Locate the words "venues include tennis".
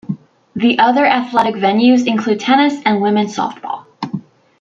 1.61-2.81